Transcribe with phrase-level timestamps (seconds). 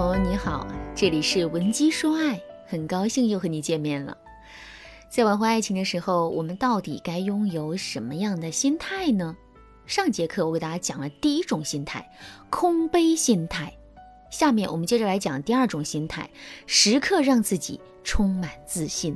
[0.00, 0.66] 朋友你好，
[0.96, 4.16] 这里是文姬说爱，很高兴又和你见面了。
[5.10, 9.36] 在挽回爱情的时候，我们到底该拥有什么样的心态呢？
[9.84, 12.10] 上节课我给大家讲了第一种心态，
[12.48, 13.74] 空杯心态。
[14.30, 16.30] 下面我们接着来讲第二种心态，
[16.64, 19.14] 时刻让自己充满自信。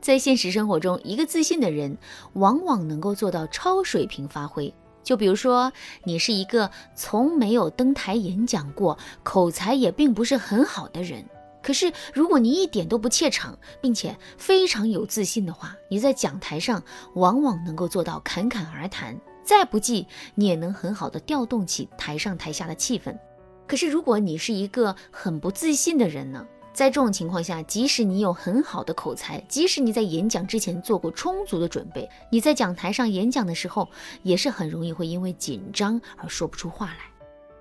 [0.00, 1.98] 在现实生活中，一个自信的人
[2.34, 4.72] 往往能够做到超水平发挥。
[5.02, 5.72] 就比如说，
[6.04, 11.24] 你是一个从没有登台演讲过、口才也并不是很好的人，
[11.62, 16.82] 可是如果你一点都不怯场，并且非常有自信的话，你在讲台上
[17.14, 23.18] 往往能够做到侃侃而谈，再不济你也能很好的调动起台上台下的气氛。
[23.66, 26.46] 可是如果你是一个很不自信的人呢？
[26.72, 33.88] 在这种情况下，即使你有很好的口才，即使你在演讲之前做过充足的准备，你在讲台上演讲的时候，
[34.22, 36.98] 也是很容易会因为紧张而说不出话来。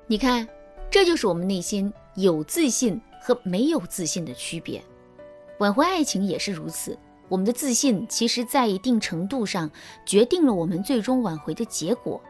[0.08, 0.48] 你看，
[0.92, 4.82] 这就是我们内心有自信和没有自信的区别。
[5.58, 9.70] 挽回爱情也是如此，我们的自信其实在一定程度上
[10.06, 12.22] 决定了我们最终挽回的结果。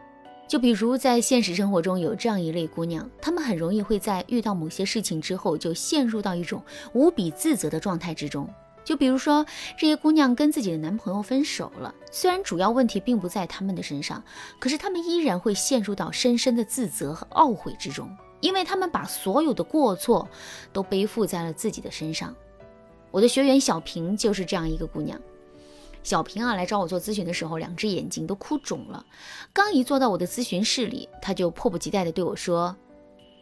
[0.50, 6.60] 就比如在现实生活中有这样一类姑娘，她们很容易会在遇到某些事情之后就陷入到一种
[6.92, 8.52] 无比自责的状态之中。
[8.82, 9.46] 就比如说
[9.78, 14.20] 这些姑娘跟自己的男朋友分手了，虽然主要问题并不在他们的身上，
[14.58, 20.28] 可是她们依然会陷入到深深的自责和懊悔之中，因为她们把所有的过错
[20.72, 22.34] 都背负在了自己的身上。
[23.12, 25.16] 我的学员小平就是这样一个姑娘。
[26.02, 29.04] 小平啊，来找我做咨询的时候，两只眼睛都哭肿了。
[29.52, 32.74] 刚一坐到我的咨询室里，他就迫不及待地对我说：“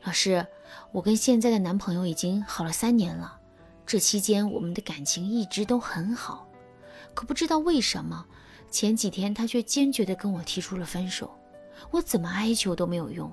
[0.05, 0.45] 老师，
[0.91, 3.39] 我跟现在的男朋友已经好了三年了，
[3.87, 6.48] 这期间我们的感情一直都很好。
[7.15, 8.27] 可不知道为什么，
[8.70, 11.31] 前几天他却坚决地跟我提出了分手。
[11.91, 13.33] 我怎么哀求都没有用。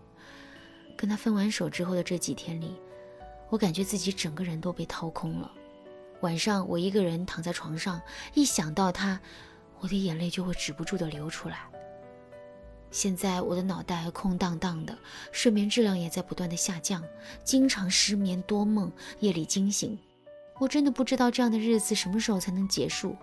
[0.95, 2.75] 跟他分完手之后的这几天里，
[3.49, 5.51] 我感觉自己整个人都被掏空了。”
[6.25, 8.01] 晚上我一个人躺在床上，
[8.33, 9.19] 一想到他，
[9.79, 11.59] 我的眼泪就会止不住的流出来。
[12.89, 14.97] 现在我的脑袋空荡荡的，
[15.31, 17.03] 睡眠质量也在不断的下降，
[17.43, 19.95] 经常失眠多梦，夜里惊醒。
[20.59, 23.15] 我真的不知道这样的日子什么时候才能结束。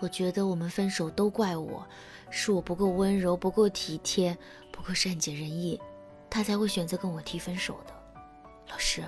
[0.00, 1.86] 我觉得我们分手都怪我，
[2.30, 4.34] 是我不够温柔，不够体贴，
[4.72, 5.78] 不够善解人意，
[6.30, 7.92] 他才会选择跟我提分手的。
[8.70, 9.04] 老师。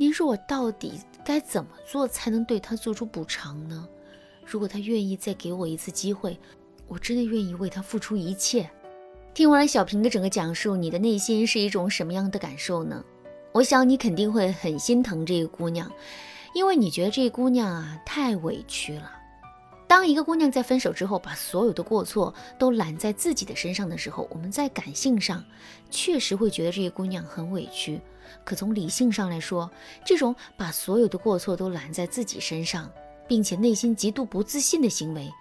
[0.00, 3.86] 您说我到底该怎么做才能对他做出补偿呢？
[4.46, 6.40] 如果他愿意再给我一次机会，
[6.86, 8.66] 我真的愿意为他付出一切。
[9.34, 13.04] 听完了小平的整个讲述，你的内心是一种什么样的感受呢？
[13.52, 15.92] 我想你肯定会很心疼这个姑娘，
[16.54, 19.12] 因为你觉得这姑娘啊太委屈了。
[19.88, 25.42] 当一个姑娘在分手之后，把所有的过错都揽在自己的身上的时候，我们在感性上
[25.90, 27.98] 确实会觉得这个姑娘很委屈。
[28.44, 29.68] 可从理性上来说，
[30.04, 32.88] 这种把所有的过错都揽在自己身上，
[33.26, 35.32] 并且内心极度不自信的行为，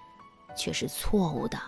[0.56, 1.60] 却是错误的。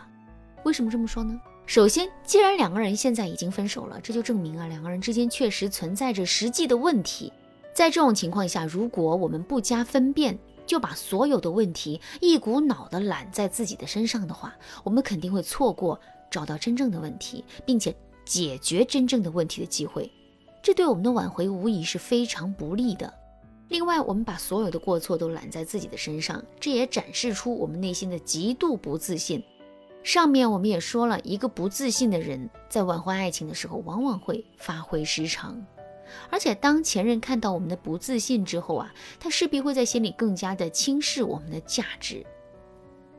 [0.64, 1.38] 为什么这么说呢？
[1.66, 7.32] 首先，既然两个人现在已经分手了，这就证明啊，两个人之间确实存在着实际的问题。
[7.76, 10.38] 在这种情况下，如果我们不加分辨，
[10.70, 16.00] 就把所有的问题一股脑的揽在自己的身上的话，我们肯定会错过
[16.30, 17.92] 找到真正的问题，并且
[18.24, 20.12] 解决真正的问题的机会。
[20.62, 23.12] 这对我们的挽回无疑是非常不利的。
[23.70, 29.44] 另外，我们把所有的过错都揽在自己的身上，这也展示出我们内心的极度不自信。
[30.04, 35.60] 上面我们也说了一个不自信的人在挽回爱情的时候，往往会发挥失常。
[36.30, 42.26] 而且，当前任看到我们的不自信之后啊，他势必会在心里更加的轻视我们的价值。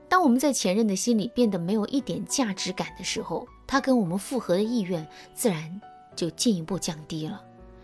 [0.08, 5.80] 当我们在前任的心里变得没有一点价值感的时候，他跟我们复合的意愿自然
[6.16, 7.40] 就进一步降低了。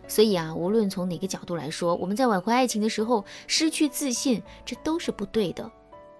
[0.08, 5.70] 所以啊，无论从哪个角度来说，我们在挽回爱情的时候失去自信，这都是不对的。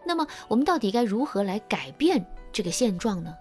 [0.05, 3.35] 那么，我们到底该如何来改变这个现状呢？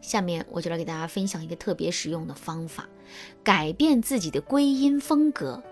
[0.00, 2.88] 下面我就来给大家分享一个特别实用的方法，
[3.42, 5.62] 改变自己的归因风格。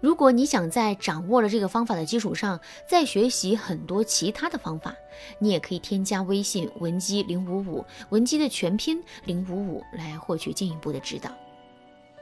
[0.00, 4.94] 如果你想在掌握了这个方法的基础上，再学习很多其他的方法，
[5.38, 11.30] 你也可以添加微信文姬零五五，文姬的全拼零五五，来获取进一步的指导。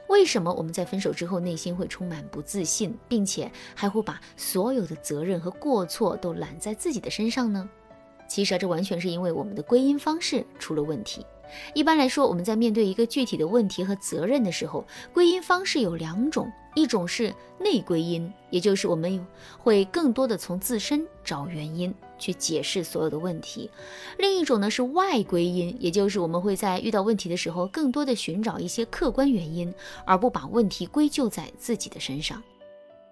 [0.07, 7.69] 为什么我们在分手之后内心会充满不自信，并且还会把所有的责任和过错都揽在自己的身上呢？
[8.27, 11.25] 其实啊，这完全是因为我们的归因方式出了问题。
[11.73, 19.25] 一般来说，我们在面对一个具体的问题和责任的时候，归因方式有两种，一种是内归因，也就是我们
[19.57, 23.69] 会更多的从自身找原因去解释所有的问题；
[24.17, 29.73] 另一种呢是外归因，也就是我们会在遇到问题的时候，更多的寻找一些客观原因，
[30.05, 32.41] 而不把问题归咎在自己的身上。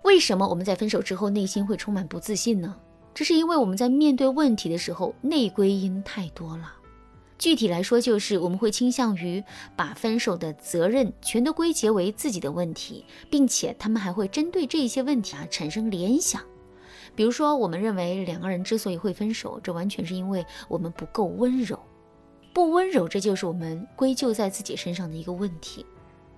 [0.04, 2.76] 为什么我们在分手之后内心会充满不自信呢？
[3.14, 6.74] 这是因为我们在面对问题的时候内归因太多了。
[7.44, 9.44] 具体来说，就是我们会倾向于
[9.76, 16.42] 把分手的责任全都归结为自己的问题，并且他们还会针对这些问题啊产生联想。
[17.16, 21.78] 比如说，我们认为两个人之所以会分手，这完全是因为我们不够温柔，
[22.54, 25.86] 不温柔，这就是我们归咎在自己身上的一个问题。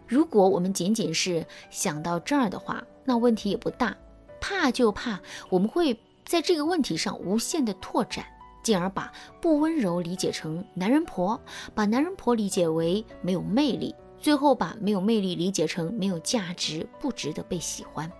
[0.08, 3.96] 如果我们仅仅是想到这儿的话，那问题也不大。
[4.42, 8.25] 怕就怕我们会在这个问题上无限的拓展。
[8.65, 11.39] 进而把不温柔理解成男人婆，
[11.75, 18.12] 把男人婆理解为没有魅力，最后把没有魅力理解成没有价值，不值得被喜欢。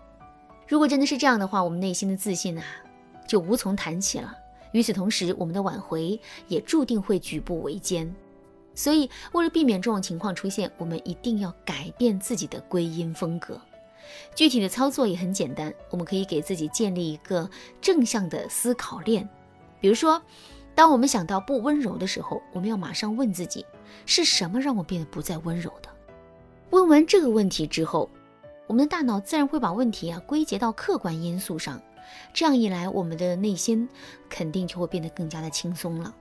[0.68, 2.64] 如果真的是这样的话，我们内心的自信啊
[3.28, 4.32] 就无从谈起了。
[4.72, 8.14] 与此同时，我们的挽回也注定会举步维艰。
[8.76, 13.60] 所以，为了避免这种情况出现，我们一定要改变自己的归因风格。
[14.36, 17.50] 具体的操作也很简单，我们可以给自己建立一个
[17.82, 19.28] 正向的思考链。
[19.86, 20.20] 比如说，
[20.74, 23.64] 当我们想到不温柔的时候，我们要马上问自己：
[24.08, 25.90] 是什么让我变得不再温柔的？
[26.72, 28.10] 问完这个问题之后，
[28.66, 31.80] 我们的大脑自然会把问题啊归结到客观因素上。
[32.34, 33.88] 这样一来，我们的内心
[34.28, 36.12] 肯定就会变得更加的轻松了。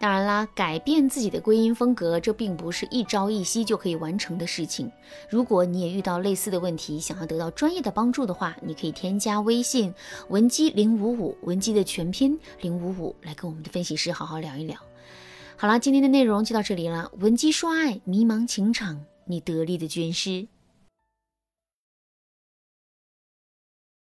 [0.00, 4.90] 当然啦，改变自己的归因风格，这并不是一朝一夕就可以完成的事情。
[5.28, 9.92] 如果你也遇到类似的问题，想要得到专业的帮助的话，你可以添加微信
[10.30, 14.78] 文姬零五五，文姬的全拼零五五，来跟我们的分析师好好聊一聊。
[15.56, 17.12] 好了，今天的内容就到这里了。
[17.18, 20.48] 文姬说爱，迷茫情场，你得力的军师。